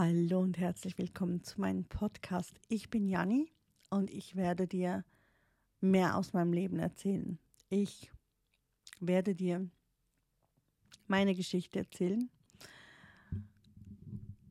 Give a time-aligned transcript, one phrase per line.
[0.00, 2.60] Hallo und herzlich willkommen zu meinem Podcast.
[2.68, 3.50] Ich bin Janni
[3.90, 5.04] und ich werde dir
[5.80, 7.36] mehr aus meinem Leben erzählen.
[7.68, 8.08] Ich
[9.00, 9.68] werde dir
[11.08, 12.30] meine Geschichte erzählen,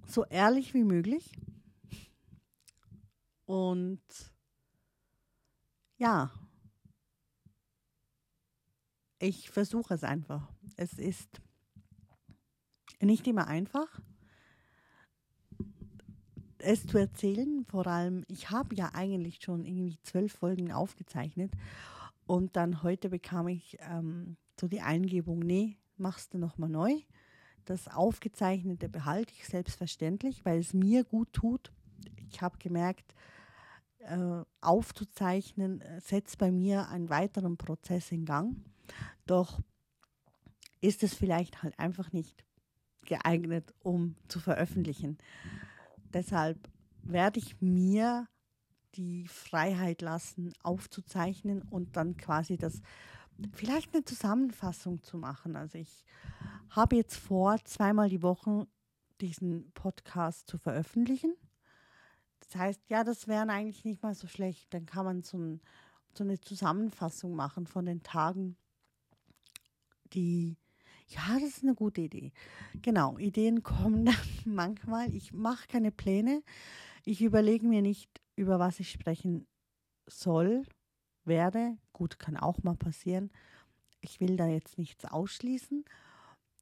[0.05, 1.31] so ehrlich wie möglich.
[3.45, 4.03] Und
[5.95, 6.29] ja,
[9.19, 10.51] ich versuche es einfach.
[10.75, 11.39] Es ist
[12.99, 14.01] nicht immer einfach,
[16.59, 17.65] es zu erzählen.
[17.69, 21.51] Vor allem, ich habe ja eigentlich schon irgendwie zwölf Folgen aufgezeichnet
[22.25, 26.93] und dann heute bekam ich ähm, so die Eingebung, nee, machst du nochmal neu.
[27.65, 31.71] Das Aufgezeichnete behalte ich selbstverständlich, weil es mir gut tut.
[32.29, 33.13] Ich habe gemerkt,
[33.99, 38.57] äh, aufzuzeichnen äh, setzt bei mir einen weiteren Prozess in Gang.
[39.25, 39.59] Doch
[40.81, 42.43] ist es vielleicht halt einfach nicht
[43.05, 45.17] geeignet, um zu veröffentlichen.
[46.13, 46.69] Deshalb
[47.03, 48.27] werde ich mir
[48.95, 52.81] die Freiheit lassen, aufzuzeichnen und dann quasi das
[53.53, 55.55] vielleicht eine Zusammenfassung zu machen.
[55.55, 56.03] Also ich
[56.69, 58.67] habe jetzt vor, zweimal die Woche
[59.21, 61.35] diesen Podcast zu veröffentlichen.
[62.39, 64.73] Das heißt, ja, das wäre eigentlich nicht mal so schlecht.
[64.73, 65.61] Dann kann man so, ein,
[66.13, 68.57] so eine Zusammenfassung machen von den Tagen,
[70.13, 70.57] die
[71.09, 72.31] ja, das ist eine gute Idee.
[72.81, 74.15] Genau, Ideen kommen dann
[74.45, 75.13] manchmal.
[75.13, 76.43] Ich mache keine Pläne.
[77.05, 79.47] Ich überlege mir nicht, über was ich sprechen
[80.05, 80.63] soll,
[81.23, 81.77] werde.
[81.93, 83.31] Gut, kann auch mal passieren.
[84.01, 85.85] Ich will da jetzt nichts ausschließen.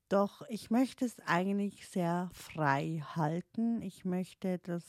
[0.09, 3.81] Doch ich möchte es eigentlich sehr frei halten.
[3.81, 4.83] Ich möchte, dass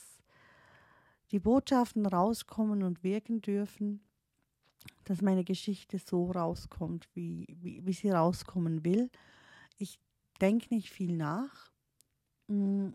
[1.31, 4.01] die Botschaften rauskommen und wirken dürfen,
[5.03, 9.09] dass meine Geschichte so rauskommt, wie, wie, wie sie rauskommen will
[9.77, 9.99] ich
[10.41, 11.71] denke nicht viel nach.
[12.47, 12.89] Mm,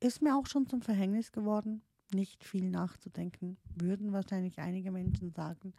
[0.00, 5.74] ist mir auch schon zum Verhängnis geworden, nicht viel nachzudenken, würden wahrscheinlich einige Menschen sagen.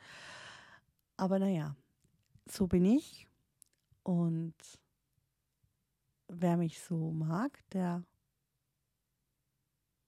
[1.16, 1.76] Aber naja,
[2.46, 3.28] so bin ich.
[4.04, 4.56] Und
[6.28, 8.04] wer mich so mag, der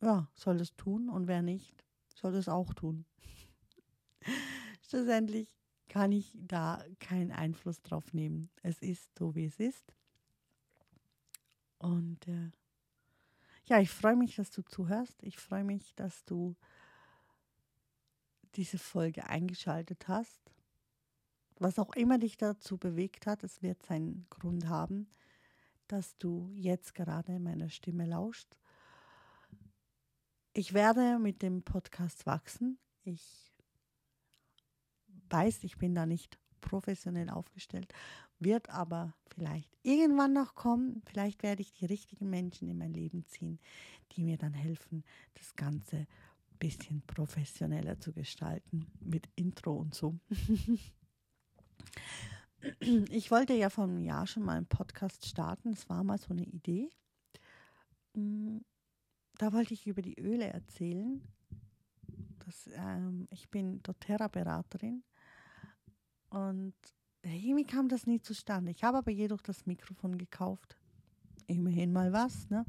[0.01, 1.83] ja, soll es tun und wer nicht,
[2.15, 3.05] soll es auch tun.
[4.81, 5.58] Schlussendlich
[5.89, 8.49] kann ich da keinen Einfluss drauf nehmen.
[8.61, 9.93] Es ist so, wie es ist.
[11.79, 12.51] Und äh,
[13.65, 15.21] ja, ich freue mich, dass du zuhörst.
[15.23, 16.55] Ich freue mich, dass du
[18.55, 20.41] diese Folge eingeschaltet hast.
[21.57, 25.09] Was auch immer dich dazu bewegt hat, es wird seinen Grund haben,
[25.87, 28.55] dass du jetzt gerade meiner Stimme lauscht.
[30.53, 32.79] Ich werde mit dem Podcast wachsen.
[33.03, 33.48] Ich
[35.31, 37.93] weiß, ich bin da nicht professionell aufgestellt,
[38.39, 41.01] wird aber vielleicht irgendwann noch kommen.
[41.05, 43.59] Vielleicht werde ich die richtigen Menschen in mein Leben ziehen,
[44.11, 45.03] die mir dann helfen,
[45.35, 46.07] das Ganze ein
[46.59, 50.19] bisschen professioneller zu gestalten mit Intro und so.
[53.09, 55.73] ich wollte ja vor einem Jahr schon mal einen Podcast starten.
[55.73, 56.89] Es war mal so eine Idee.
[58.13, 58.57] Mm,
[59.37, 61.21] da wollte ich über die Öle erzählen.
[62.45, 65.03] Das, ähm, ich bin doTERRA-Beraterin
[66.29, 66.73] und
[67.23, 68.71] irgendwie kam das nie zustande.
[68.71, 70.77] Ich habe aber jedoch das Mikrofon gekauft.
[71.47, 72.49] Immerhin mal was.
[72.49, 72.65] Ne?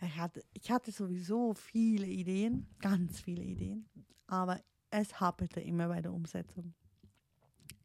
[0.00, 3.88] Ich, hatte, ich hatte sowieso viele Ideen, ganz viele Ideen,
[4.26, 4.60] aber
[4.90, 6.74] es hapelte immer bei der Umsetzung.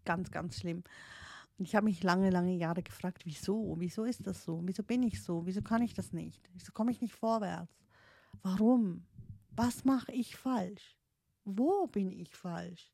[0.06, 0.84] Ganz, ganz schlimm.
[1.57, 3.75] Und ich habe mich lange, lange Jahre gefragt, wieso?
[3.78, 4.62] Wieso ist das so?
[4.63, 5.45] Wieso bin ich so?
[5.45, 6.50] Wieso kann ich das nicht?
[6.53, 7.72] Wieso komme ich nicht vorwärts?
[8.41, 9.06] Warum?
[9.51, 10.97] Was mache ich falsch?
[11.44, 12.91] Wo bin ich falsch?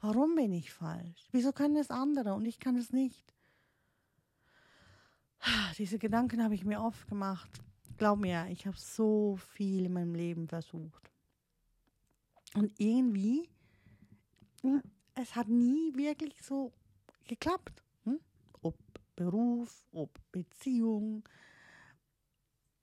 [0.00, 1.28] Warum bin ich falsch?
[1.32, 3.32] Wieso können es andere und ich kann es nicht?
[5.78, 7.50] Diese Gedanken habe ich mir oft gemacht.
[7.98, 11.10] Glaub mir, ich habe so viel in meinem Leben versucht.
[12.54, 13.48] Und irgendwie,
[14.62, 14.82] hm,
[15.14, 16.72] es hat nie wirklich so
[17.26, 17.82] geklappt.
[18.04, 18.20] Hm?
[18.62, 18.76] Ob
[19.14, 21.26] Beruf, ob Beziehung.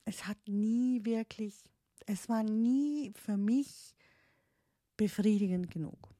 [0.05, 1.63] Es hat nie wirklich,
[2.05, 3.95] es war nie für mich
[4.97, 6.12] befriedigend genug.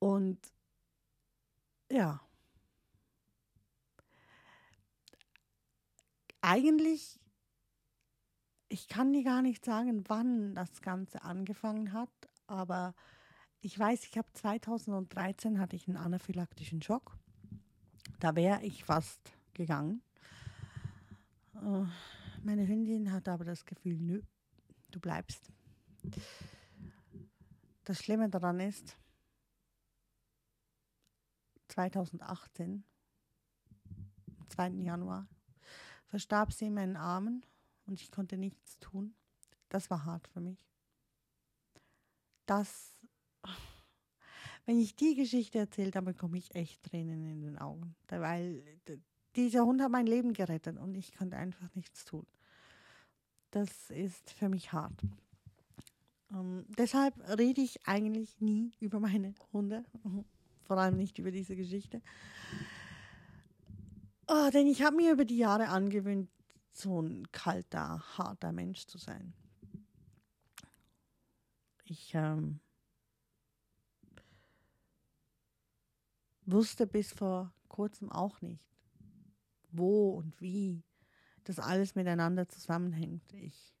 [0.00, 0.38] Und
[1.90, 2.20] ja,
[6.40, 7.20] eigentlich,
[8.68, 12.10] ich kann dir gar nicht sagen, wann das Ganze angefangen hat,
[12.46, 12.94] aber
[13.60, 17.18] ich weiß, ich habe 2013 hatte ich einen anaphylaktischen Schock.
[18.20, 19.20] Da wäre ich fast
[19.52, 20.02] gegangen.
[21.56, 21.84] Äh,
[22.42, 24.22] meine Hündin hat aber das Gefühl, nö,
[24.90, 25.52] du bleibst.
[27.84, 28.96] Das Schlimme daran ist,
[31.70, 32.84] 2018,
[34.38, 34.68] am 2.
[34.82, 35.28] Januar,
[36.06, 37.44] verstarb sie in meinen Armen
[37.86, 39.14] und ich konnte nichts tun.
[39.68, 40.58] Das war hart für mich.
[42.46, 42.96] Das,
[44.66, 48.64] wenn ich die Geschichte erzähle, dann bekomme ich echt Tränen in den Augen, weil
[49.36, 52.26] dieser Hund hat mein Leben gerettet und ich konnte einfach nichts tun.
[53.52, 55.00] Das ist für mich hart.
[56.32, 59.84] Ähm, deshalb rede ich eigentlich nie über meine Hunde,
[60.70, 62.00] vor allem nicht über diese Geschichte.
[64.28, 66.30] Oh, denn ich habe mir über die Jahre angewöhnt,
[66.70, 69.34] so ein kalter, harter Mensch zu sein.
[71.86, 72.60] Ich ähm,
[76.46, 78.64] wusste bis vor kurzem auch nicht,
[79.72, 80.84] wo und wie
[81.42, 83.32] das alles miteinander zusammenhängt.
[83.32, 83.74] Ich,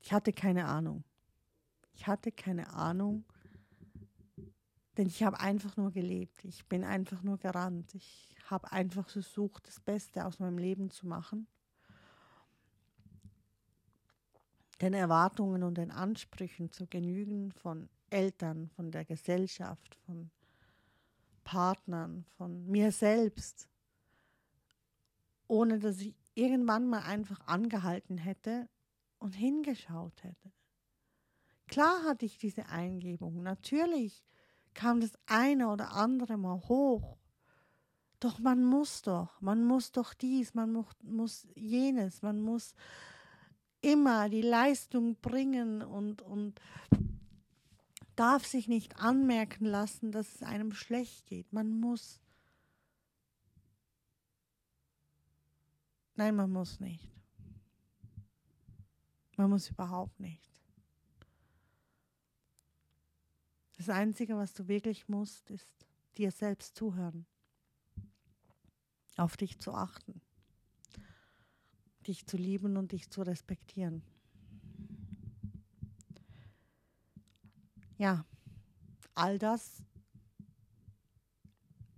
[0.00, 1.04] ich hatte keine Ahnung.
[1.94, 3.24] Ich hatte keine Ahnung,
[4.96, 6.44] denn ich habe einfach nur gelebt.
[6.44, 7.94] Ich bin einfach nur gerannt.
[7.94, 11.46] Ich habe einfach versucht, das Beste aus meinem Leben zu machen.
[14.80, 20.30] Den Erwartungen und den Ansprüchen zu genügen von Eltern, von der Gesellschaft, von
[21.44, 23.68] Partnern, von mir selbst,
[25.48, 28.68] ohne dass ich irgendwann mal einfach angehalten hätte
[29.18, 30.52] und hingeschaut hätte.
[31.68, 34.22] Klar hatte ich diese Eingebung, natürlich
[34.76, 37.16] kam das eine oder andere mal hoch.
[38.20, 42.74] Doch man muss doch, man muss doch dies, man muss, muss jenes, man muss
[43.80, 46.60] immer die Leistung bringen und, und
[48.14, 51.52] darf sich nicht anmerken lassen, dass es einem schlecht geht.
[51.52, 52.20] Man muss.
[56.14, 57.06] Nein, man muss nicht.
[59.36, 60.55] Man muss überhaupt nicht.
[63.76, 65.86] Das Einzige, was du wirklich musst, ist
[66.16, 67.26] dir selbst zuhören,
[69.16, 70.20] auf dich zu achten,
[72.06, 74.02] dich zu lieben und dich zu respektieren.
[77.98, 78.24] Ja,
[79.14, 79.82] all das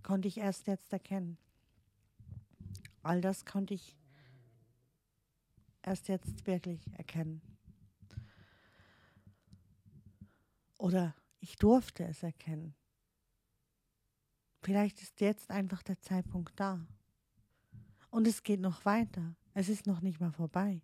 [0.03, 1.37] konnte ich erst jetzt erkennen.
[3.03, 3.95] All das konnte ich
[5.81, 7.41] erst jetzt wirklich erkennen.
[10.77, 12.75] Oder ich durfte es erkennen.
[14.61, 16.85] Vielleicht ist jetzt einfach der Zeitpunkt da.
[18.09, 19.35] Und es geht noch weiter.
[19.53, 20.81] Es ist noch nicht mal vorbei.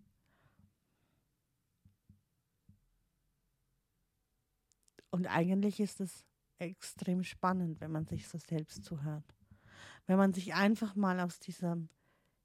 [5.11, 6.25] Und eigentlich ist es
[6.57, 9.35] extrem spannend, wenn man sich so selbst zuhört.
[10.07, 11.89] Wenn man sich einfach mal aus diesem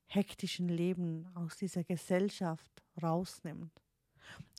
[0.06, 2.70] hektischen Leben, aus dieser Gesellschaft
[3.00, 3.72] rausnimmt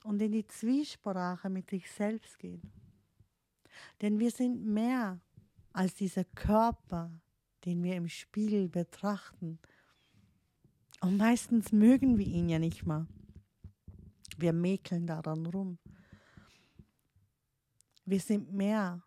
[0.03, 2.61] und in die Zwiesprache mit sich selbst geht.
[4.01, 5.21] Denn wir sind mehr
[5.73, 7.11] als dieser Körper,
[7.65, 9.59] den wir im Spiegel betrachten.
[11.01, 13.07] Und meistens mögen wir ihn ja nicht mal.
[14.37, 15.77] Wir mäkeln daran rum.
[18.05, 19.03] Wir sind mehr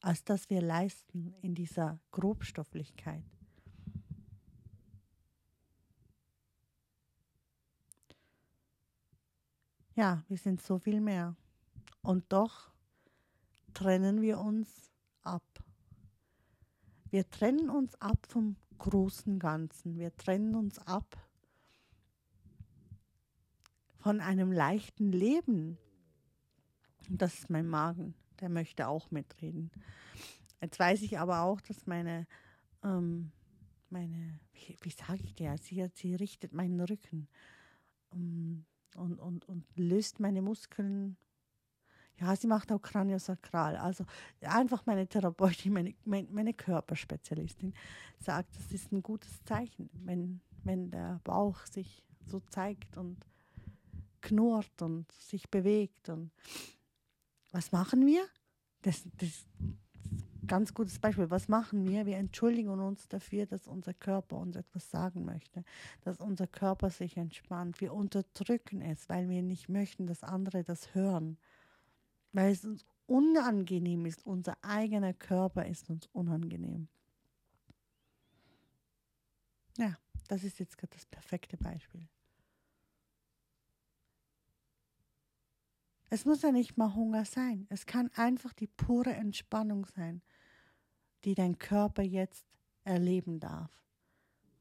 [0.00, 3.24] als das wir leisten in dieser Grobstofflichkeit.
[9.94, 11.36] Ja, wir sind so viel mehr.
[12.00, 12.69] Und doch
[13.72, 14.90] trennen wir uns
[15.22, 15.42] ab.
[17.10, 19.98] Wir trennen uns ab vom großen Ganzen.
[19.98, 21.16] Wir trennen uns ab
[23.98, 25.78] von einem leichten Leben.
[27.08, 29.70] Und das ist mein Magen, der möchte auch mitreden.
[30.60, 32.26] Jetzt weiß ich aber auch, dass meine,
[32.82, 33.32] ähm,
[33.88, 37.28] meine, wie, wie sage ich dir, sie, sie richtet meinen Rücken
[38.10, 41.16] um, und, und, und löst meine Muskeln
[42.20, 43.76] ja, sie macht auch Kraniosakral.
[43.76, 44.04] Also
[44.42, 47.72] einfach meine Therapeutin, meine, meine Körperspezialistin
[48.18, 53.16] sagt, das ist ein gutes Zeichen, wenn, wenn der Bauch sich so zeigt und
[54.20, 56.10] knurrt und sich bewegt.
[56.10, 56.30] Und
[57.52, 58.22] was machen wir?
[58.82, 61.30] Das, das ist ein ganz gutes Beispiel.
[61.30, 62.04] Was machen wir?
[62.04, 65.64] Wir entschuldigen uns dafür, dass unser Körper uns etwas sagen möchte,
[66.02, 67.80] dass unser Körper sich entspannt.
[67.80, 71.38] Wir unterdrücken es, weil wir nicht möchten, dass andere das hören
[72.32, 74.24] weil es uns unangenehm ist.
[74.24, 76.88] Unser eigener Körper ist uns unangenehm.
[79.76, 79.96] Ja,
[80.28, 82.08] das ist jetzt gerade das perfekte Beispiel.
[86.12, 87.66] Es muss ja nicht mal Hunger sein.
[87.70, 90.22] Es kann einfach die pure Entspannung sein,
[91.24, 92.46] die dein Körper jetzt
[92.82, 93.70] erleben darf.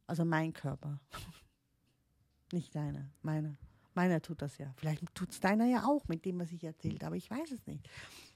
[0.05, 0.99] Also mein Körper.
[2.51, 3.57] nicht deiner, meiner.
[3.99, 4.71] Meiner tut das ja.
[4.77, 7.17] Vielleicht tut es deiner ja auch mit dem, was ich erzählt habe.
[7.17, 7.85] Ich weiß es nicht.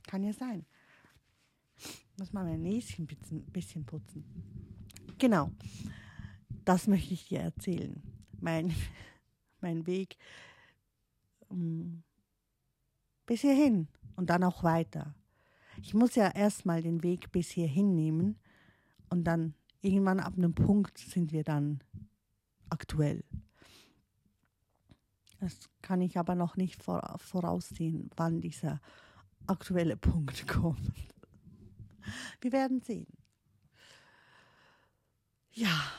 [0.05, 0.65] Kann ja sein.
[2.17, 4.25] Muss mal mein Näschen ein bisschen putzen.
[5.19, 5.51] Genau.
[6.65, 8.03] Das möchte ich dir erzählen.
[8.41, 8.75] mein,
[9.61, 10.17] mein Weg
[11.47, 12.03] um,
[13.25, 15.15] bis hierhin und dann auch weiter.
[15.81, 18.37] Ich muss ja erstmal den Weg bis hierhin nehmen
[19.09, 21.81] und dann irgendwann ab einem Punkt sind wir dann
[22.69, 23.23] aktuell.
[25.43, 28.79] Das kann ich aber noch nicht voraussehen, wann dieser
[29.45, 30.93] aktuelle Punkt kommt.
[32.39, 33.11] Wir werden sehen.
[35.51, 35.91] Ja.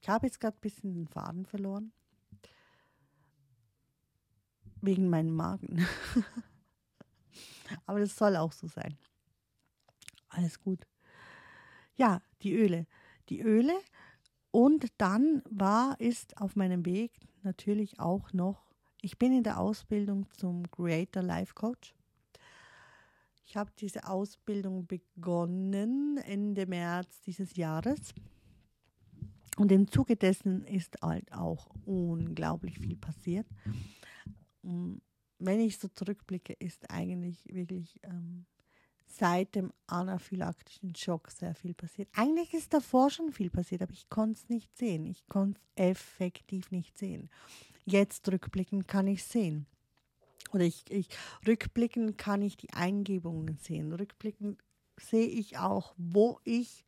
[0.00, 1.92] Ich habe jetzt gerade ein bisschen den Faden verloren.
[4.80, 5.86] Wegen meinem Magen.
[7.84, 8.96] Aber das soll auch so sein.
[10.30, 10.86] Alles gut.
[11.96, 12.86] Ja, die Öle.
[13.28, 13.78] Die Öle.
[14.50, 20.26] Und dann war, ist auf meinem Weg natürlich auch noch, ich bin in der Ausbildung
[20.36, 21.94] zum Creator Life Coach.
[23.46, 28.14] Ich habe diese Ausbildung begonnen Ende März dieses Jahres.
[29.56, 33.46] Und im Zuge dessen ist halt auch unglaublich viel passiert.
[34.62, 34.96] Mm,
[35.38, 38.46] wenn ich so zurückblicke, ist eigentlich wirklich ähm,
[39.12, 42.08] seit dem anaphylaktischen Schock sehr viel passiert.
[42.14, 45.06] Eigentlich ist davor schon viel passiert, aber ich konnte es nicht sehen.
[45.06, 47.28] Ich konnte es effektiv nicht sehen.
[47.84, 49.66] Jetzt rückblickend kann ich sehen.
[50.52, 51.08] Oder ich, ich
[51.46, 53.92] rückblickend kann ich die Eingebungen sehen.
[53.92, 54.60] Rückblickend
[54.98, 56.84] sehe ich auch, wo ich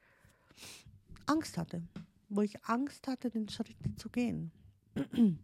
[1.26, 1.82] Angst hatte.
[2.28, 4.52] Wo ich Angst hatte, den Schritt zu gehen.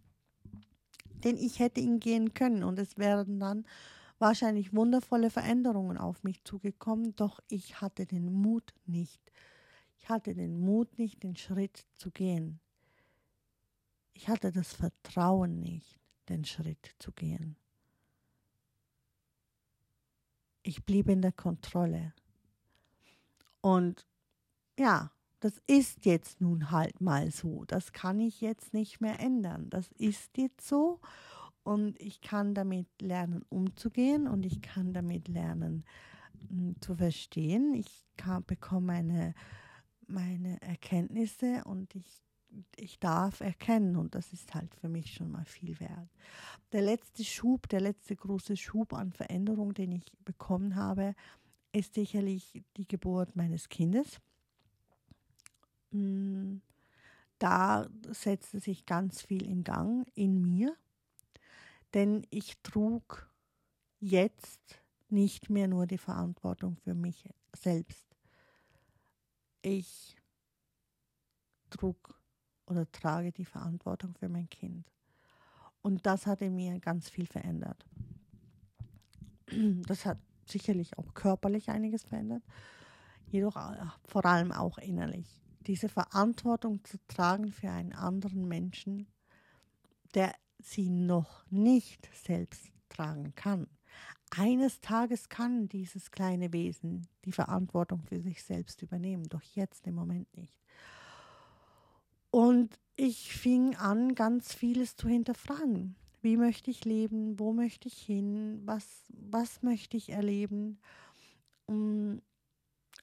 [1.25, 3.67] Denn ich hätte ihn gehen können und es wären dann
[4.19, 9.21] wahrscheinlich wundervolle Veränderungen auf mich zugekommen, doch ich hatte den Mut nicht.
[9.99, 12.61] Ich hatte den Mut nicht, den Schritt zu gehen.
[14.15, 17.57] Ich hatte das Vertrauen nicht, den Schritt zu gehen.
[20.63, 22.13] Ich blieb in der Kontrolle.
[23.61, 24.07] Und
[24.79, 27.65] ja, das ist jetzt nun halt mal so.
[27.65, 29.71] Das kann ich jetzt nicht mehr ändern.
[29.71, 31.01] Das ist jetzt so
[31.69, 35.85] und ich kann damit lernen umzugehen und ich kann damit lernen
[36.49, 37.75] m, hm, zu verstehen.
[37.75, 39.35] Ich kann, bekomme meine,
[40.07, 42.23] meine Erkenntnisse und ich,
[42.77, 46.09] ich darf erkennen und das ist halt für mich schon mal viel wert.
[46.73, 51.15] Der letzte Schub, der letzte große Schub an Veränderung, den ich bekommen habe,
[51.73, 54.23] ist sicherlich die Geburt meines Kindes.
[55.93, 56.63] Hm,
[57.39, 60.75] da setzte sich ganz viel in Gang in mir
[61.95, 63.31] denn ich trug
[64.01, 68.05] jetzt nicht mehr nur die Verantwortung für mich selbst.
[69.63, 70.17] Ich
[71.71, 72.21] trug
[72.67, 74.91] oder trage die Verantwortung für mein Kind.
[75.83, 77.87] Und das hat in mir ganz viel verändert.
[79.87, 82.43] Das hat sicherlich auch körperlich einiges verändert,
[83.27, 83.57] jedoch
[84.05, 85.43] vor allem auch innerlich.
[85.61, 89.07] Diese Verantwortung zu tragen für einen anderen Menschen,
[90.15, 93.67] der sie noch nicht selbst tragen kann.
[94.37, 99.95] Eines Tages kann dieses kleine Wesen die Verantwortung für sich selbst übernehmen, doch jetzt im
[99.95, 100.61] Moment nicht.
[102.31, 105.97] Und ich fing an, ganz vieles zu hinterfragen.
[106.21, 107.39] Wie möchte ich leben?
[107.39, 108.61] Wo möchte ich hin?
[108.65, 110.79] Was, was möchte ich erleben?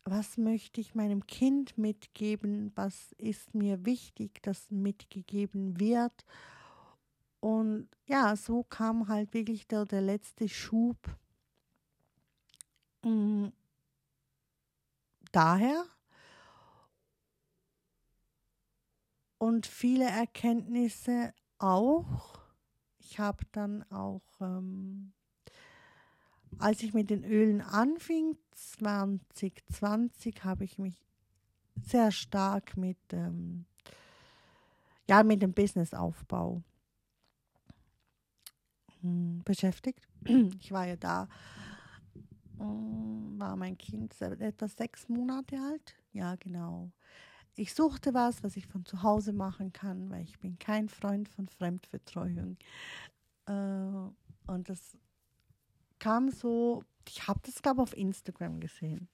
[0.04, 2.72] Was möchte ich meinem Kind mitgeben?
[2.76, 6.26] Was ist mir wichtig, dass mitgegeben wird?
[7.46, 10.98] Und ja, so kam halt wirklich der, der letzte Schub
[13.04, 13.54] ähm,
[15.32, 15.86] daher.
[19.38, 22.40] Und viele Erkenntnisse auch.
[22.98, 25.14] Ich habe dann auch, ähm,
[26.58, 31.06] als ich mit den Ölen anfing, 2020, habe ich mich
[31.84, 33.68] sehr stark mit, ähm,
[35.08, 36.64] ja, mit dem Businessaufbau
[39.44, 40.08] beschäftigt.
[40.60, 41.28] Ich war ja da,
[42.58, 45.96] hm, war mein Kind etwa sechs Monate alt.
[46.14, 46.92] Ja, genau.
[47.56, 51.30] Ich suchte was, was ich von zu Hause machen kann, weil ich bin kein Freund
[51.30, 52.58] von Fremdbetreuung.
[53.46, 53.52] Äh,
[54.52, 54.98] und das
[56.00, 59.08] kam so, ich habe das glaube ich auf Instagram gesehen.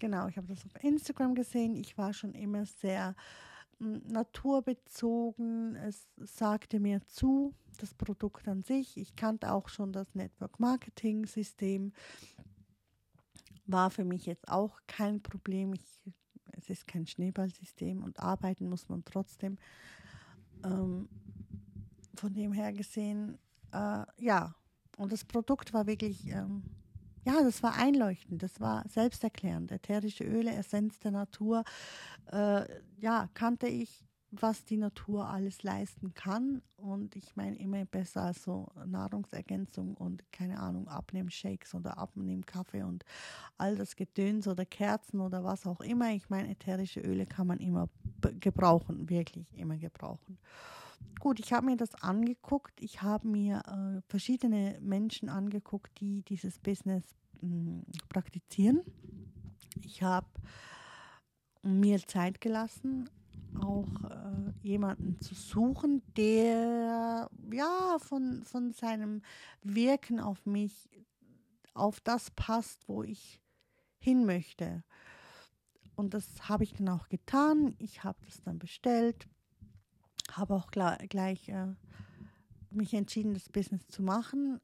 [0.00, 1.74] Genau, ich habe das auf Instagram gesehen.
[1.74, 3.14] Ich war schon immer sehr
[3.78, 5.76] naturbezogen.
[5.76, 8.96] Es sagte mir zu, das Produkt an sich.
[8.96, 11.92] Ich kannte auch schon das Network Marketing System.
[13.66, 15.74] War für mich jetzt auch kein Problem.
[15.74, 16.00] Ich,
[16.52, 19.58] es ist kein Schneeballsystem und arbeiten muss man trotzdem.
[20.64, 21.08] Ähm,
[22.16, 23.38] von dem her gesehen,
[23.72, 24.54] äh, ja.
[24.96, 26.64] Und das Produkt war wirklich ähm,
[27.28, 29.70] ja, das war einleuchtend, das war selbsterklärend.
[29.70, 31.62] Ätherische Öle, Essenz der Natur,
[32.32, 32.64] äh,
[32.98, 36.62] ja, kannte ich, was die Natur alles leisten kann.
[36.78, 43.04] Und ich meine, immer besser als so Nahrungsergänzung und keine Ahnung, Abnehmshakes oder Abnehmkaffee und
[43.58, 46.10] all das Gedöns oder Kerzen oder was auch immer.
[46.12, 47.90] Ich meine, ätherische Öle kann man immer
[48.40, 50.38] gebrauchen, wirklich immer gebrauchen.
[51.20, 52.80] Gut, ich habe mir das angeguckt.
[52.80, 57.04] Ich habe mir äh, verschiedene Menschen angeguckt, die dieses Business
[57.40, 58.82] mh, hm, praktizieren.
[59.82, 60.28] Ich habe
[61.62, 63.10] mir Zeit gelassen,
[63.60, 69.22] auch äh, jemanden zu suchen, der ja von, von seinem
[69.62, 70.88] Wirken auf mich
[71.74, 73.40] auf das passt, wo ich
[73.98, 74.84] hin möchte.
[75.96, 77.74] Und das habe ich dann auch getan.
[77.78, 79.28] Ich habe das dann bestellt,
[80.32, 81.66] habe auch gleich äh,
[82.70, 84.60] mich entschieden, das Business zu machen.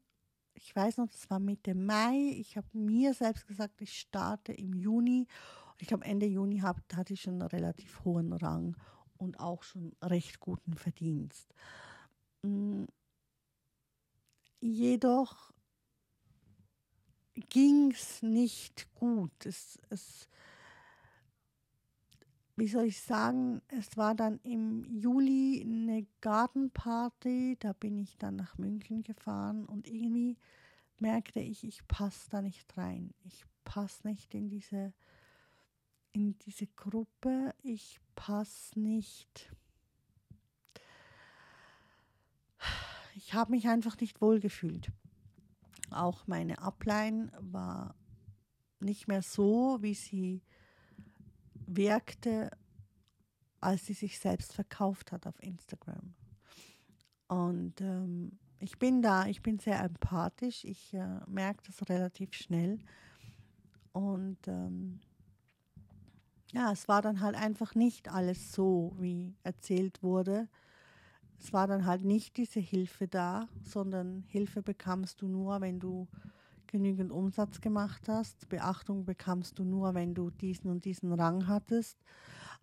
[0.53, 2.35] Ich weiß noch, das war Mitte Mai.
[2.37, 5.27] Ich habe mir selbst gesagt, ich starte im Juni
[5.77, 8.75] ich glaube, Ende Juni hab, hatte ich schon einen relativ hohen Rang
[9.17, 11.53] und auch schon recht guten Verdienst.
[12.43, 12.85] Mm.
[14.61, 15.51] Jedoch
[17.49, 19.45] ging es nicht gut.
[19.45, 20.29] Es, es,
[22.57, 28.37] wie soll ich sagen, es war dann im Juli eine Gartenparty, da bin ich dann
[28.37, 30.37] nach München gefahren und irgendwie
[30.99, 33.13] merkte ich, ich passe da nicht rein.
[33.23, 34.93] Ich passe nicht in diese
[36.15, 39.51] in diese Gruppe, ich passe nicht.
[43.15, 44.91] Ich habe mich einfach nicht wohl gefühlt.
[45.89, 47.95] Auch meine Upline war
[48.79, 50.41] nicht mehr so, wie sie
[51.75, 52.51] wirkte,
[53.59, 56.13] als sie sich selbst verkauft hat auf Instagram.
[57.27, 62.79] Und ähm, ich bin da, ich bin sehr empathisch, ich äh, merke das relativ schnell.
[63.91, 64.99] Und ähm,
[66.51, 70.47] ja, es war dann halt einfach nicht alles so, wie erzählt wurde.
[71.39, 76.07] Es war dann halt nicht diese Hilfe da, sondern Hilfe bekamst du nur, wenn du
[76.75, 78.49] genügend Umsatz gemacht hast.
[78.49, 81.97] Beachtung bekamst du nur, wenn du diesen und diesen Rang hattest.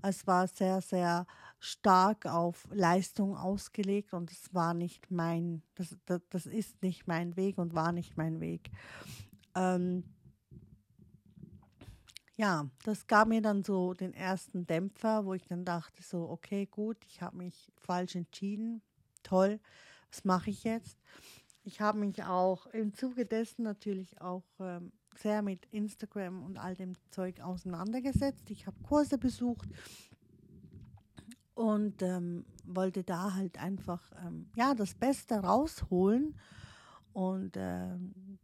[0.02, 1.26] Es war sehr, sehr
[1.60, 7.36] stark auf Leistung ausgelegt und es war nicht mein, das, das, das ist nicht mein
[7.36, 8.70] Weg und war nicht mein Weg.
[9.54, 10.04] Ähm,
[12.36, 16.66] ja, das gab mir dann so den ersten Dämpfer, wo ich dann dachte, so, okay,
[16.66, 18.82] gut, ich habe mich falsch entschieden.
[19.22, 19.58] Toll,
[20.10, 20.98] was mache ich jetzt?
[21.64, 26.74] Ich habe mich auch im Zuge dessen natürlich auch ähm, sehr mit Instagram und all
[26.74, 28.50] dem Zeug auseinandergesetzt.
[28.50, 29.68] Ich habe Kurse besucht
[31.54, 36.34] und ähm, wollte da halt einfach ähm, ja das Beste rausholen
[37.12, 38.38] und ähm,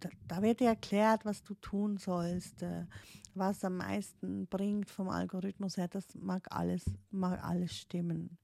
[0.00, 2.86] da, da, wird dir erklärt, was du tun sollst, äh,
[3.34, 5.88] was am meisten bringt vom Algorithmus her.
[5.88, 8.38] Das mag alles, mag alles stimmen.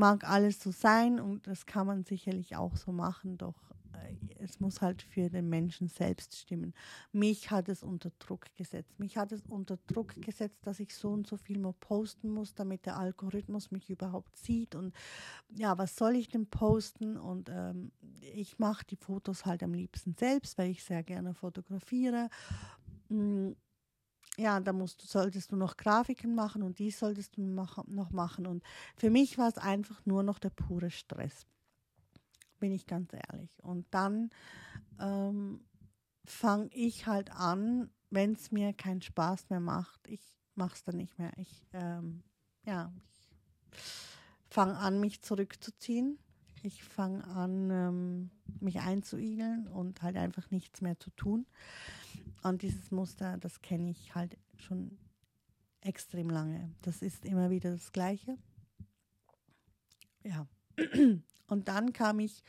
[0.00, 4.58] Mag alles so sein und das kann man sicherlich auch so machen, doch äh, es
[4.58, 6.72] muss halt für den Menschen selbst stimmen.
[7.12, 8.98] Mich hat es unter Druck gesetzt.
[8.98, 12.54] Mich hat es unter Druck gesetzt, dass ich so und so viel mal posten muss,
[12.54, 14.74] damit der Algorithmus mich überhaupt sieht.
[14.74, 14.94] Und
[15.50, 17.18] ja, was soll ich denn posten?
[17.18, 17.92] Und ähm,
[18.34, 22.30] ich mache die Fotos halt am liebsten selbst, weil ich sehr gerne fotografiere.
[24.40, 28.46] Ja, da musst du, solltest du noch Grafiken machen und die solltest du noch machen.
[28.46, 28.62] Und
[28.96, 31.46] für mich war es einfach nur noch der pure Stress
[32.60, 33.50] bin ich ganz ehrlich.
[33.64, 34.30] Und dann
[35.00, 35.64] ähm,
[36.24, 40.20] fange ich halt an, wenn es mir keinen Spaß mehr macht, ich
[40.54, 41.32] mache es dann nicht mehr.
[41.38, 42.22] Ich, ähm,
[42.64, 42.92] ja,
[43.72, 46.18] ich fange an, mich zurückzuziehen.
[46.62, 51.46] Ich fange an, ähm, mich einzuigeln und halt einfach nichts mehr zu tun.
[52.42, 54.98] Und dieses Muster, das kenne ich halt schon
[55.80, 56.74] extrem lange.
[56.82, 58.36] Das ist immer wieder das Gleiche.
[60.24, 60.46] Ja.
[61.46, 62.42] Und dann kam ich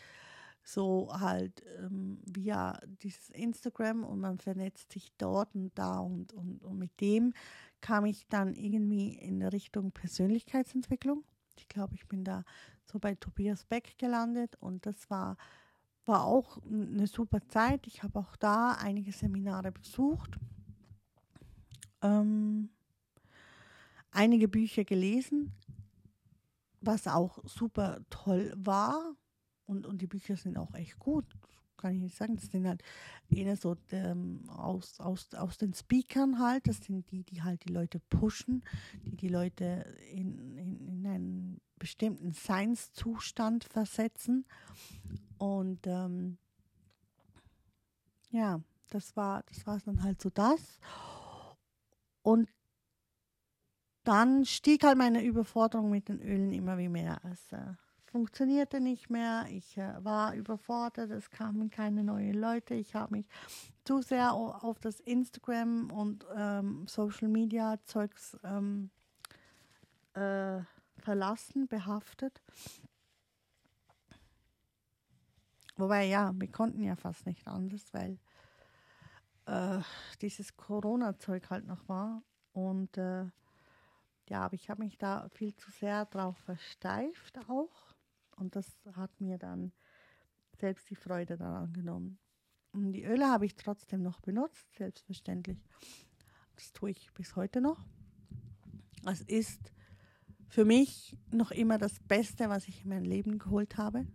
[0.63, 6.63] so halt ähm, via dieses Instagram und man vernetzt sich dort und da und, und,
[6.63, 7.33] und mit dem
[7.81, 11.23] kam ich dann irgendwie in Richtung Persönlichkeitsentwicklung.
[11.57, 12.43] Ich glaube, ich bin da
[12.85, 15.37] so bei Tobias Beck gelandet und das war,
[16.05, 17.87] war auch eine super Zeit.
[17.87, 20.37] Ich habe auch da einige Seminare besucht,
[22.01, 22.69] ähm,
[24.11, 25.53] einige Bücher gelesen,
[26.81, 29.15] was auch super toll war.
[29.65, 31.25] Und, und die Bücher sind auch echt gut,
[31.77, 32.35] kann ich nicht sagen.
[32.35, 32.83] Das sind halt
[33.29, 36.67] eher so ähm, aus, aus, aus den Speakern halt.
[36.67, 38.63] Das sind die, die halt die Leute pushen,
[39.05, 44.45] die die Leute in, in, in einen bestimmten Seinszustand versetzen.
[45.41, 46.37] Und ähm,
[48.29, 50.79] ja, das war das war dann halt so das.
[52.21, 52.47] Und
[54.03, 57.19] dann stieg halt meine Überforderung mit den Ölen immer wie mehr.
[57.23, 57.73] Es äh,
[58.05, 59.47] funktionierte nicht mehr.
[59.49, 61.09] Ich äh, war überfordert.
[61.09, 62.75] Es kamen keine neuen Leute.
[62.75, 63.25] Ich habe mich
[63.83, 68.91] zu sehr auf das Instagram und ähm, Social Media Zeugs ähm,
[70.13, 70.59] äh,
[70.99, 72.43] verlassen, behaftet.
[75.81, 78.19] Wobei, ja, wir konnten ja fast nicht anders, weil
[79.47, 79.79] äh,
[80.21, 82.21] dieses Corona-Zeug halt noch war.
[82.51, 83.25] Und äh,
[84.29, 87.95] ja, aber ich habe mich da viel zu sehr drauf versteift auch.
[88.35, 89.71] Und das hat mir dann
[90.59, 92.19] selbst die Freude daran genommen.
[92.73, 95.67] Und die Öle habe ich trotzdem noch benutzt, selbstverständlich.
[96.57, 97.87] Das tue ich bis heute noch.
[99.07, 99.73] Es ist
[100.47, 104.05] für mich noch immer das Beste, was ich in mein Leben geholt habe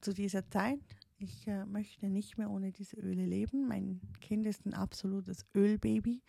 [0.00, 0.80] zu dieser Zeit.
[1.18, 3.68] Ich äh, möchte nicht mehr ohne diese Öle leben.
[3.68, 6.22] Mein Kind ist ein absolutes Ölbaby.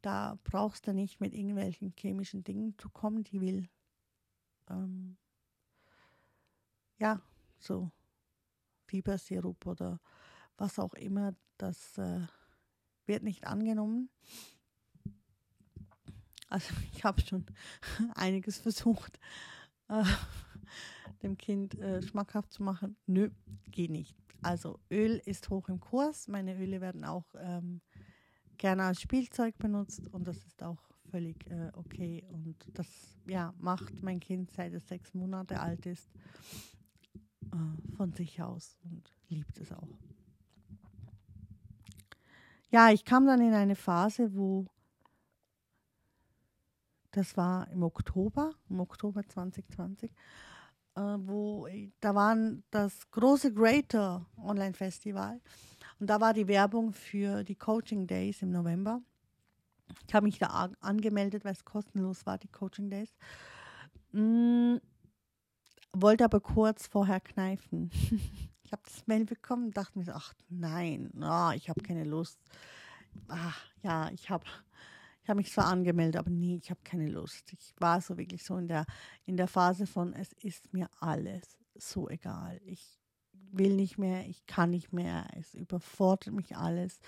[0.00, 3.24] Da brauchst du nicht mit irgendwelchen chemischen Dingen zu kommen.
[3.24, 3.68] Die will,
[4.68, 5.16] ähm,
[6.98, 7.20] ja,
[7.58, 7.90] so
[8.86, 10.00] Fiebersirup oder
[10.56, 11.34] was auch immer.
[11.58, 12.20] Das äh,
[13.06, 14.08] wird nicht angenommen.
[16.48, 17.44] Also ich habe schon
[18.14, 19.18] einiges versucht,
[19.88, 20.04] äh,
[21.24, 22.96] dem Kind äh, schmackhaft zu machen.
[23.06, 23.30] Nö,
[23.70, 24.14] geht nicht.
[24.42, 26.28] Also Öl ist hoch im Kurs.
[26.28, 27.80] Meine Öle werden auch ähm,
[28.58, 32.24] gerne als Spielzeug benutzt und das ist auch völlig äh, okay.
[32.30, 32.86] Und das
[33.26, 36.10] ja, macht mein Kind, seit es sechs Monate alt ist,
[37.52, 39.88] äh, von sich aus und liebt es auch.
[42.70, 44.66] Ja, ich kam dann in eine Phase, wo
[47.12, 50.14] das war im Oktober, im Oktober 2020, äh,
[50.94, 51.66] wo
[52.00, 55.40] da waren das große Greater Online Festival
[55.98, 59.00] und da war die Werbung für die Coaching Days im November.
[60.06, 63.14] Ich habe mich da angemeldet, weil es kostenlos war, die Coaching Days.
[64.12, 64.76] Mm,
[65.92, 67.90] wollte aber kurz vorher kneifen.
[68.64, 72.38] ich habe das Mail bekommen dachte mir ach nein, oh, ich habe keine Lust.
[73.28, 74.44] Ach, ja, ich habe
[75.24, 77.50] ich habe mich zwar angemeldet, aber nee, ich habe keine Lust.
[77.54, 78.84] Ich war so wirklich so in der,
[79.24, 82.60] in der Phase von, es ist mir alles so egal.
[82.66, 83.00] Ich
[83.32, 87.00] will nicht mehr, ich kann nicht mehr, es überfordert mich alles.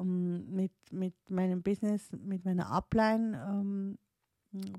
[0.00, 3.98] Ähm, mit, mit meinem Business, mit meiner Upline ähm,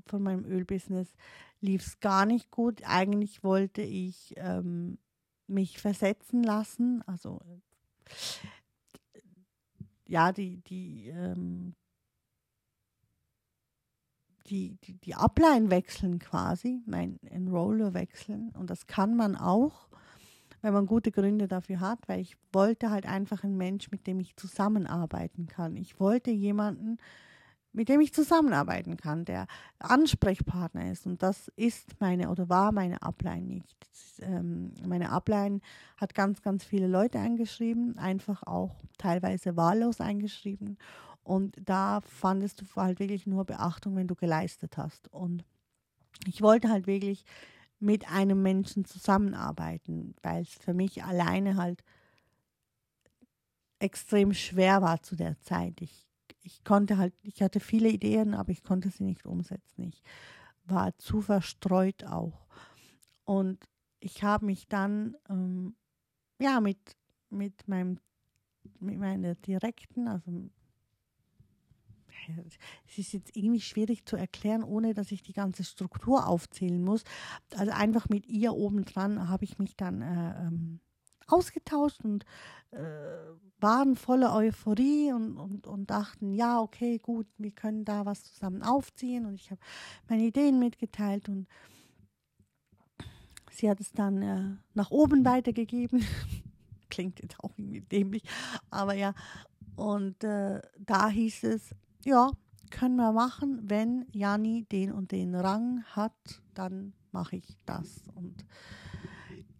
[0.04, 1.14] von meinem Ölbusiness
[1.60, 2.82] lief es gar nicht gut.
[2.84, 4.98] Eigentlich wollte ich ähm,
[5.46, 7.40] mich versetzen lassen, also
[10.06, 11.74] ja, die, die, ähm,
[14.46, 18.52] die, die, die Upline wechseln quasi, mein Enroller wechseln.
[18.58, 19.88] Und das kann man auch
[20.64, 24.18] wenn man gute Gründe dafür hat, weil ich wollte halt einfach einen Mensch, mit dem
[24.18, 25.76] ich zusammenarbeiten kann.
[25.76, 26.96] Ich wollte jemanden,
[27.74, 29.46] mit dem ich zusammenarbeiten kann, der
[29.78, 31.06] Ansprechpartner ist.
[31.06, 33.76] Und das ist meine oder war meine Upline nicht.
[34.20, 35.60] Ähm, meine Upline
[35.98, 40.78] hat ganz, ganz viele Leute eingeschrieben, einfach auch teilweise wahllos eingeschrieben.
[41.24, 45.08] Und da fandest du halt wirklich nur Beachtung, wenn du geleistet hast.
[45.08, 45.44] Und
[46.26, 47.24] ich wollte halt wirklich
[47.80, 51.82] mit einem Menschen zusammenarbeiten, weil es für mich alleine halt
[53.78, 55.80] extrem schwer war zu der Zeit.
[55.80, 56.06] Ich,
[56.42, 59.82] ich konnte halt, ich hatte viele Ideen, aber ich konnte sie nicht umsetzen.
[59.82, 60.02] Ich
[60.64, 62.46] war zu verstreut auch.
[63.24, 63.64] Und
[64.00, 65.74] ich habe mich dann ähm,
[66.38, 66.78] ja mit,
[67.30, 67.98] mit meinem
[68.80, 70.50] mit meiner direkten, also
[72.86, 77.04] es ist jetzt irgendwie schwierig zu erklären, ohne dass ich die ganze Struktur aufzählen muss.
[77.56, 80.80] Also einfach mit ihr obendran habe ich mich dann äh, ähm,
[81.26, 82.24] ausgetauscht und
[82.70, 82.78] äh,
[83.60, 88.62] waren voller Euphorie und, und, und dachten, ja, okay, gut, wir können da was zusammen
[88.62, 89.26] aufziehen.
[89.26, 89.60] Und ich habe
[90.08, 91.46] meine Ideen mitgeteilt und
[93.50, 96.04] sie hat es dann äh, nach oben weitergegeben.
[96.90, 98.22] Klingt jetzt auch irgendwie dämlich,
[98.70, 99.14] aber ja.
[99.76, 102.30] Und äh, da hieß es, ja,
[102.70, 108.02] können wir machen, wenn Jani den und den Rang hat, dann mache ich das.
[108.14, 108.44] Und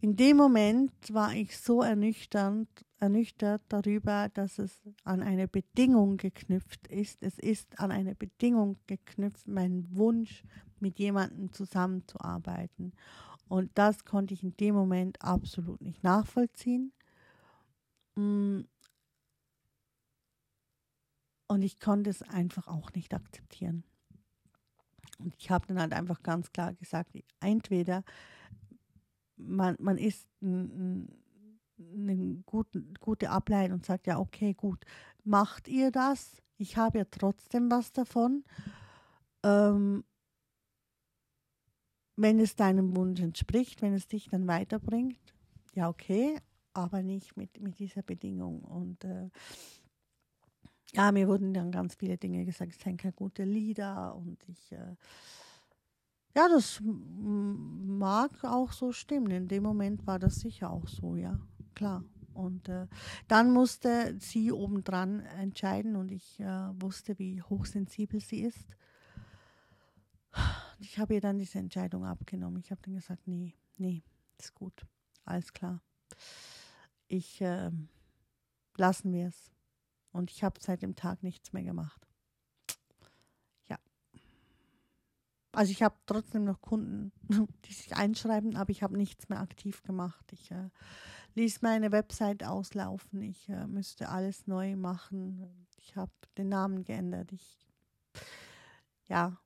[0.01, 6.87] in dem Moment war ich so ernüchternd, ernüchtert darüber, dass es an eine Bedingung geknüpft
[6.89, 7.23] ist.
[7.23, 10.43] Es ist an eine Bedingung geknüpft, mein Wunsch,
[10.81, 12.93] mit jemandem zusammenzuarbeiten.
[13.49, 16.93] Und das konnte ich in dem Moment absolut nicht nachvollziehen.
[18.17, 18.63] Mm,
[21.47, 23.85] und ich konnte es einfach auch nicht akzeptieren.
[25.19, 28.03] Und ich habe dann halt einfach ganz klar gesagt, entweder
[29.37, 31.07] man, man ist eine
[32.47, 34.85] gute, gute Ableitung und sagt, ja, okay, gut,
[35.25, 36.43] macht ihr das?
[36.57, 38.45] Ich habe ja trotzdem was davon.
[39.43, 40.05] ähm,
[42.17, 45.35] wenn es deinem Wunsch entspricht, wenn es dich dann weiterbringt,
[45.75, 46.39] ja okay,
[46.73, 48.63] aber nicht mit, mit dieser Bedingung.
[48.63, 49.31] Und äh,
[50.95, 54.73] ja, mir wurden dann ganz viele Dinge gesagt, es seien keine gute Lieder und ich,
[54.73, 54.97] äh,
[56.37, 59.31] ja, das mag auch so stimmen.
[59.31, 61.39] In dem Moment war das sicher auch so, ja,
[61.75, 62.05] klar.
[62.33, 62.89] Und äh,
[63.29, 68.67] dann musste sie obendran entscheiden und ich äh, wusste, wie hochsensibel sie ist.
[70.81, 72.59] Ich habe ihr dann diese Entscheidung abgenommen.
[72.59, 74.03] Ich habe dann gesagt, nee, nee,
[74.39, 74.85] ist gut,
[75.25, 75.81] alles klar.
[77.07, 77.71] Ich äh,
[78.77, 79.54] lassen wir es.
[80.15, 82.07] Und ich habe seit dem Tag nichts mehr gemacht.
[83.67, 83.77] Ja.
[85.51, 87.11] Also ich habe trotzdem noch Kunden,
[87.65, 90.25] die sich einschreiben, aber ich habe nichts mehr aktiv gemacht.
[90.33, 90.71] Ich äh,
[91.35, 93.23] ließ meine Website auslaufen.
[93.23, 95.67] Ich äh, müsste alles neu machen.
[95.79, 97.33] Ich habe den Namen geändert.
[97.33, 97.67] Ich,
[99.07, 99.37] ja,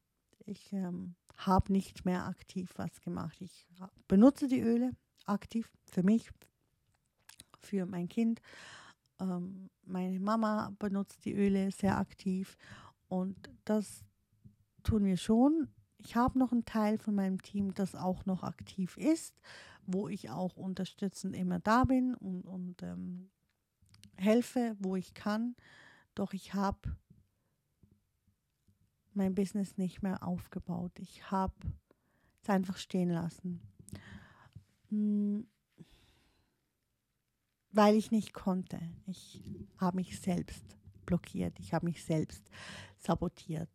[0.45, 3.41] ich ähm, habe nicht mehr aktiv was gemacht.
[3.41, 3.67] Ich
[4.07, 4.91] benutze die Öle
[5.25, 6.29] aktiv für mich,
[7.63, 8.43] für mein Kind.
[9.21, 12.57] Ähm, meine Mama benutzt die Öle sehr aktiv
[13.09, 14.05] und das
[14.83, 15.69] tun wir schon.
[15.99, 19.35] Ich habe noch einen Teil von meinem Team, das auch noch aktiv ist,
[19.87, 23.31] wo ich auch unterstützend immer da bin und, und ähm,
[24.17, 25.57] helfe, wo ich kann.
[26.15, 26.97] Doch ich habe
[29.15, 30.93] mein Business nicht mehr aufgebaut.
[30.99, 31.55] Ich habe
[32.43, 33.61] es einfach stehen lassen.
[34.91, 35.47] Hm
[37.79, 38.81] weil ich nicht konnte.
[39.07, 39.41] Ich
[39.77, 40.65] habe mich selbst
[41.07, 42.43] blockiert, ich habe mich selbst
[42.99, 43.71] sabotiert.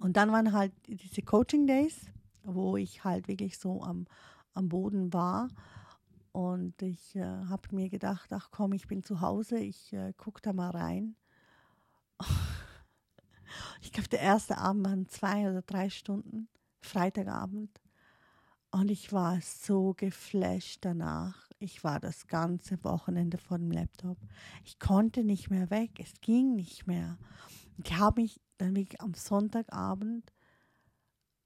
[0.00, 2.06] Und dann waren halt diese Coaching Days,
[2.42, 4.08] wo ich halt wirklich so am,
[4.54, 5.50] am Boden war.
[6.32, 10.42] Und ich äh, habe mir gedacht, ach komm, ich bin zu Hause, ich äh, gucke
[10.42, 11.14] da mal rein.
[13.82, 16.48] ich glaube, der erste Abend waren zwei oder drei Stunden,
[16.80, 17.70] Freitagabend.
[18.72, 21.49] Und ich war so geflasht danach.
[21.62, 24.16] Ich war das ganze Wochenende vor dem Laptop.
[24.64, 25.90] Ich konnte nicht mehr weg.
[26.00, 27.18] Es ging nicht mehr.
[27.84, 30.32] Ich habe mich dann wirklich am Sonntagabend,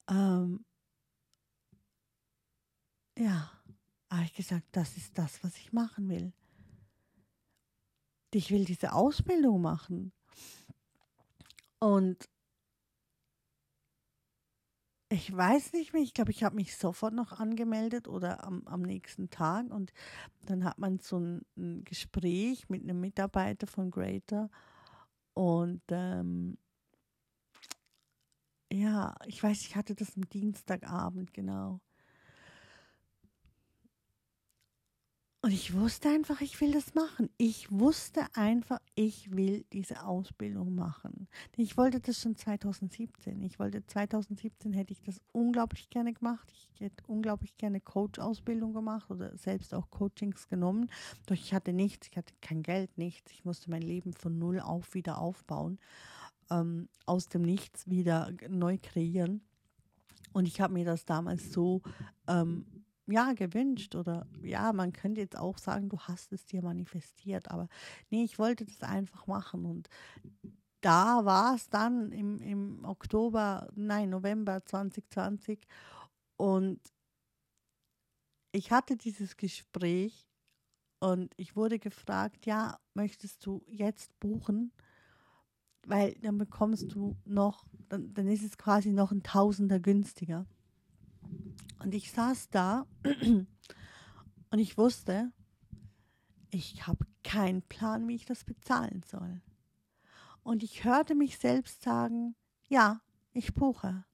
[0.08, 0.64] ähm,
[3.18, 3.50] ja,
[4.08, 6.32] habe ich gesagt, das ist das, was ich machen will.
[8.32, 10.12] Ich will diese Ausbildung machen.
[11.80, 12.28] Und
[15.10, 18.82] ich weiß nicht mehr, ich glaube, ich habe mich sofort noch angemeldet oder am, am
[18.82, 19.70] nächsten Tag.
[19.70, 19.92] Und
[20.46, 24.50] dann hat man so ein, ein Gespräch mit einem Mitarbeiter von Greater.
[25.34, 26.58] Und ähm,
[28.72, 31.80] ja, ich weiß, ich hatte das am Dienstagabend, genau.
[35.44, 37.28] Und ich wusste einfach, ich will das machen.
[37.36, 41.28] Ich wusste einfach, ich will diese Ausbildung machen.
[41.58, 43.42] Ich wollte das schon 2017.
[43.42, 46.50] Ich wollte 2017 hätte ich das unglaublich gerne gemacht.
[46.50, 50.90] Ich hätte unglaublich gerne Coach-Ausbildung gemacht oder selbst auch Coachings genommen.
[51.26, 53.30] Doch ich hatte nichts, ich hatte kein Geld, nichts.
[53.30, 55.78] Ich musste mein Leben von null auf wieder aufbauen,
[56.50, 59.42] ähm, aus dem Nichts wieder neu kreieren.
[60.32, 61.82] Und ich habe mir das damals so
[62.28, 62.64] ähm,
[63.06, 67.68] ja, gewünscht oder ja, man könnte jetzt auch sagen, du hast es dir manifestiert, aber
[68.10, 69.88] nee, ich wollte das einfach machen und
[70.80, 75.66] da war es dann im, im Oktober, nein, November 2020
[76.36, 76.80] und
[78.52, 80.26] ich hatte dieses Gespräch
[81.00, 84.72] und ich wurde gefragt, ja, möchtest du jetzt buchen?
[85.86, 90.46] Weil dann bekommst du noch, dann, dann ist es quasi noch ein Tausender günstiger.
[91.78, 95.32] Und ich saß da und ich wusste,
[96.50, 99.42] ich habe keinen Plan, wie ich das bezahlen soll.
[100.42, 102.36] Und ich hörte mich selbst sagen,
[102.68, 103.00] ja,
[103.32, 104.04] ich buche.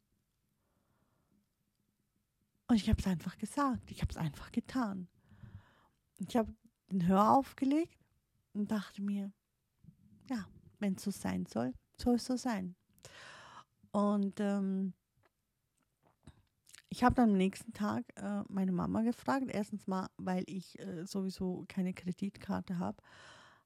[2.68, 5.09] Und ich habe es einfach gesagt, ich habe es einfach getan.
[6.18, 6.55] Ich habe
[6.90, 7.99] den Hör aufgelegt
[8.53, 9.33] und dachte mir,
[10.29, 10.46] ja,
[10.79, 12.77] wenn es so sein soll, soll es so sein.
[13.90, 14.94] Und ähm,
[16.90, 19.46] ich habe dann am nächsten Tag äh, meine Mama gefragt.
[19.48, 22.98] Erstens mal, weil ich äh, sowieso keine Kreditkarte habe,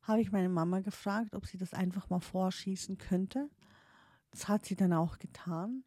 [0.02, 3.48] habe ich meine Mama gefragt, ob sie das einfach mal vorschießen könnte.
[4.30, 5.84] Das hat sie dann auch getan.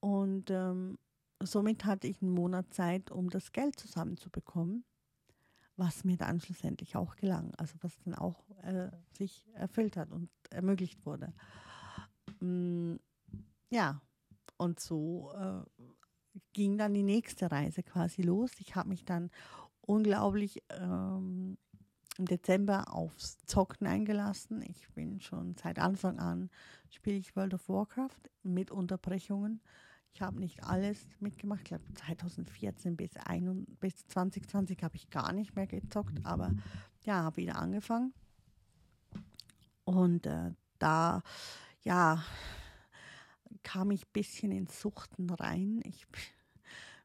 [0.00, 0.98] Und ähm,
[1.42, 4.84] somit hatte ich einen Monat Zeit, um das Geld zusammenzubekommen,
[5.76, 7.54] was mir dann schlussendlich auch gelang.
[7.56, 11.34] Also was dann auch äh, sich erfüllt hat und ermöglicht wurde.
[12.40, 12.96] Mm,
[13.68, 14.00] ja,
[14.56, 15.73] und so äh,
[16.52, 18.50] ging dann die nächste Reise quasi los.
[18.58, 19.30] Ich habe mich dann
[19.80, 21.56] unglaublich ähm,
[22.16, 24.62] im Dezember aufs Zocken eingelassen.
[24.62, 26.50] Ich bin schon seit Anfang an,
[26.90, 29.60] spiele ich World of Warcraft mit Unterbrechungen.
[30.12, 31.62] Ich habe nicht alles mitgemacht.
[31.62, 36.52] Ich glaube, 2014 bis, ein, bis 2020 habe ich gar nicht mehr gezockt, aber
[37.04, 38.14] ja, habe wieder angefangen.
[39.84, 41.22] Und äh, da,
[41.82, 42.22] ja,
[43.64, 45.80] kam ich ein bisschen in Suchten rein.
[45.84, 46.06] Ich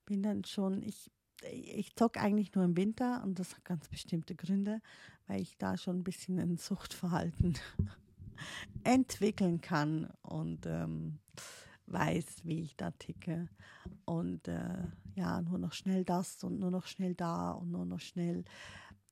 [0.06, 1.10] bin dann schon, ich,
[1.52, 4.82] ich zocke eigentlich nur im Winter und das hat ganz bestimmte Gründe,
[5.28, 7.58] weil ich da schon ein bisschen ein Suchtverhalten
[8.84, 11.20] entwickeln kann und ähm,
[11.88, 13.50] weiß, wie ich da ticke.
[14.06, 14.84] Und äh,
[15.16, 18.44] ja, nur noch schnell das und nur noch schnell da und nur noch schnell,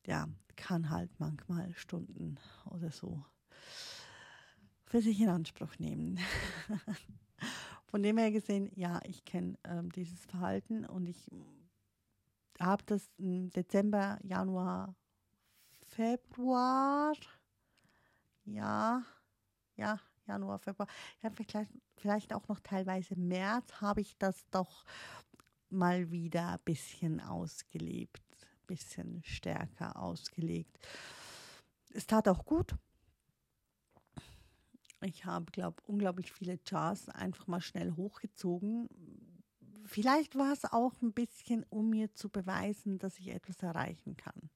[0.05, 3.23] ja, kann halt manchmal Stunden oder so
[4.87, 6.19] für sich in Anspruch nehmen.
[7.87, 11.29] Von dem her gesehen, ja, ich kenne ähm, dieses Verhalten und ich
[12.59, 14.95] habe das im Dezember, Januar,
[15.83, 17.13] Februar,
[18.45, 19.03] ja,
[19.75, 20.87] ja, Januar, Februar,
[21.21, 24.83] ja, vielleicht, vielleicht auch noch teilweise März habe ich das doch
[25.69, 30.77] mal wieder ein bisschen ausgelebt, ein bisschen stärker ausgelegt.
[31.93, 32.75] Es tat auch gut.
[35.07, 38.89] Ich habe, glaube unglaublich viele Jars einfach mal schnell hochgezogen.
[39.85, 44.49] Vielleicht war es auch ein bisschen, um mir zu beweisen, dass ich etwas erreichen kann.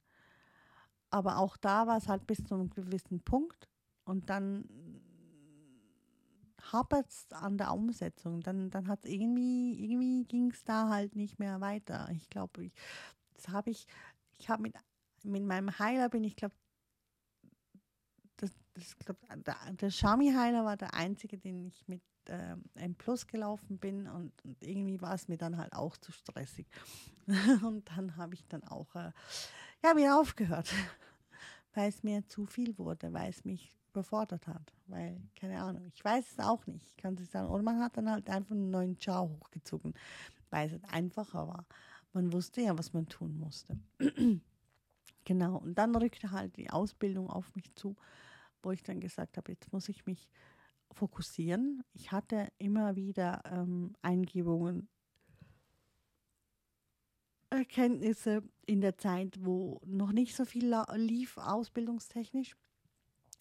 [1.09, 3.69] Aber auch da war es halt bis zu einem gewissen Punkt
[4.03, 4.65] und dann
[6.71, 8.41] hapert es an der Umsetzung.
[8.41, 12.09] Dann, dann hat es irgendwie, irgendwie ging es da halt nicht mehr weiter.
[12.11, 12.73] Ich glaube, ich,
[13.33, 13.87] das habe ich,
[14.37, 14.75] ich habe mit,
[15.23, 16.55] mit meinem Heiler bin ich, glaube
[18.73, 23.77] das, glaub, der, der Shami-Heiler war der einzige, den ich mit äh, M Plus gelaufen
[23.77, 26.67] bin und, und irgendwie war es mir dann halt auch zu stressig.
[27.63, 29.11] und dann habe ich dann auch äh,
[29.83, 30.71] ja, wieder aufgehört,
[31.73, 34.73] weil es mir zu viel wurde, weil es mich überfordert hat.
[34.87, 36.85] Weil, keine Ahnung, ich weiß es auch nicht.
[36.87, 37.49] Ich kann es sagen.
[37.49, 39.93] Oder man hat dann halt einfach einen neuen Char hochgezogen,
[40.49, 41.65] weil es halt einfacher war.
[42.13, 43.77] Man wusste ja, was man tun musste.
[45.25, 45.57] genau.
[45.57, 47.95] Und dann rückte halt die Ausbildung auf mich zu,
[48.63, 50.29] wo ich dann gesagt habe, jetzt muss ich mich
[50.91, 51.83] fokussieren.
[51.93, 54.89] Ich hatte immer wieder ähm, Eingebungen,
[57.49, 62.55] Erkenntnisse in der Zeit, wo noch nicht so viel lief, ausbildungstechnisch.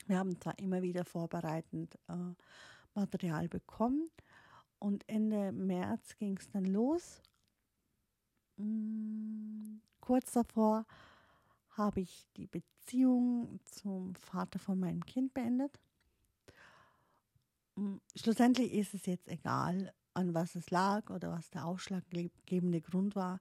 [0.06, 2.35] Wir haben zwar immer wieder vorbereitend äh,
[2.94, 4.11] Material bekommen
[4.80, 7.22] und Ende März ging es dann los.
[8.56, 10.87] Hm, kurz davor
[11.81, 15.81] habe ich die Beziehung zum Vater von meinem Kind beendet.
[17.77, 23.16] Hm, schlussendlich ist es jetzt egal, an was es lag oder was der ausschlaggebende Grund
[23.16, 23.40] war.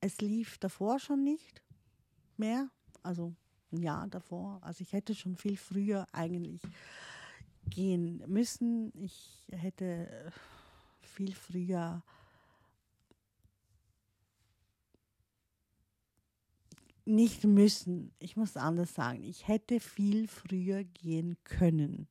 [0.00, 1.62] Es lief davor schon nicht
[2.36, 2.70] mehr,
[3.02, 3.34] also
[3.72, 4.58] ein Jahr davor.
[4.62, 6.62] Also ich hätte schon viel früher eigentlich
[7.68, 8.92] gehen müssen.
[8.94, 10.32] Ich hätte
[11.00, 12.02] viel früher
[17.06, 18.12] nicht müssen.
[18.18, 19.22] Ich muss anders sagen.
[19.22, 22.08] Ich hätte viel früher gehen können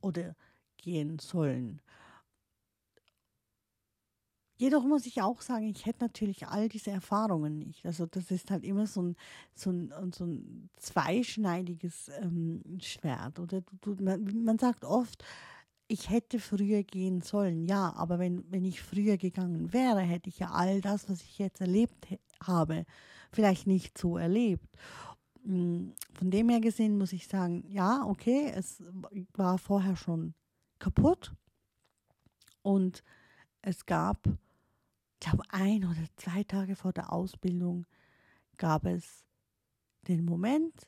[0.00, 0.36] oder
[0.76, 1.80] gehen sollen.
[4.56, 7.84] Jedoch muss ich auch sagen, ich hätte natürlich all diese Erfahrungen nicht.
[7.84, 9.16] Also das ist halt immer so ein,
[9.54, 13.40] so ein, so ein zweischneidiges ähm, Schwert.
[13.40, 15.24] Oder du, man, man sagt oft,
[15.88, 17.64] ich hätte früher gehen sollen.
[17.64, 21.38] Ja, aber wenn, wenn ich früher gegangen wäre, hätte ich ja all das, was ich
[21.38, 22.06] jetzt erlebt
[22.40, 22.86] habe,
[23.34, 24.76] vielleicht nicht so erlebt.
[25.44, 28.82] Hm, von dem her gesehen muss ich sagen, ja, okay, es
[29.34, 30.34] war vorher schon
[30.78, 31.32] kaputt
[32.62, 33.02] und
[33.62, 34.28] es gab
[35.24, 37.86] glaube, ein oder zwei Tage vor der Ausbildung
[38.56, 39.24] gab es
[40.06, 40.86] den Moment,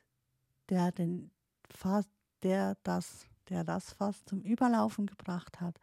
[0.69, 1.31] der den
[1.71, 2.11] fast,
[2.43, 5.81] der das, der das fast zum Überlaufen gebracht hat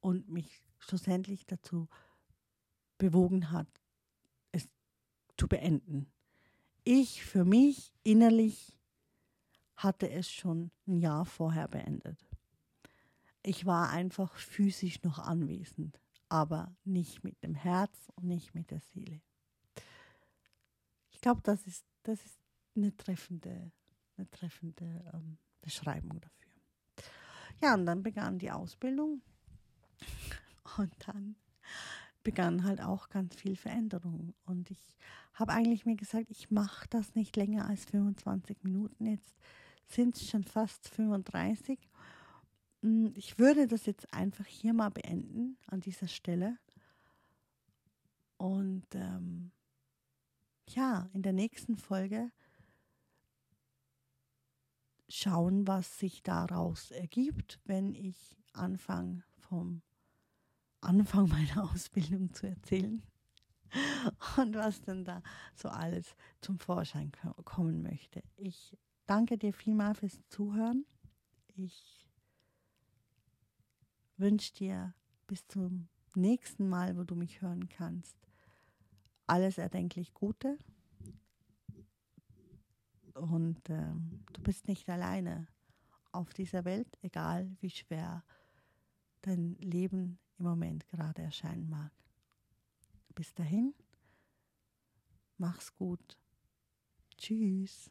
[0.00, 1.88] und mich schlussendlich dazu
[2.98, 3.68] bewogen hat,
[5.40, 6.12] zu beenden.
[6.84, 8.78] Ich für mich innerlich
[9.76, 12.18] hatte es schon ein Jahr vorher beendet.
[13.42, 18.80] Ich war einfach physisch noch anwesend aber nicht mit dem Herz und nicht mit der
[18.80, 19.20] Seele.
[21.10, 22.38] Ich glaube, das ist, das ist
[22.76, 23.72] eine treffende,
[24.16, 26.52] eine treffende ähm, Beschreibung dafür.
[27.60, 29.20] Ja, und dann begann die Ausbildung
[30.78, 31.36] und dann
[32.22, 34.34] begann halt auch ganz viel Veränderung.
[34.44, 34.96] Und ich
[35.34, 39.06] habe eigentlich mir gesagt, ich mache das nicht länger als 25 Minuten.
[39.06, 39.36] Jetzt
[39.86, 41.78] sind es schon fast 35
[42.82, 46.58] hm, ich würde das jetzt einfach hier mal beenden an dieser Stelle.
[48.36, 49.52] Und ähm,
[50.68, 52.30] ja, in der nächsten Folge
[55.08, 59.82] schauen, was sich daraus ergibt, wenn ich anfange vom
[60.80, 63.02] Anfang meiner Ausbildung zu erzählen
[64.36, 65.22] und was denn da
[65.54, 67.12] so alles zum Vorschein
[67.44, 68.22] kommen möchte.
[68.36, 68.76] Ich
[69.06, 70.84] danke dir vielmal fürs Zuhören.
[71.54, 72.08] Ich
[74.16, 74.94] wünsche dir
[75.26, 78.16] bis zum nächsten Mal, wo du mich hören kannst,
[79.26, 80.58] alles erdenklich Gute.
[83.14, 83.92] Und äh,
[84.32, 85.46] du bist nicht alleine
[86.12, 88.24] auf dieser Welt, egal wie schwer
[89.22, 91.92] dein Leben im Moment gerade erscheinen mag.
[93.14, 93.74] Bis dahin,
[95.36, 96.18] mach's gut.
[97.16, 97.90] Tschüss.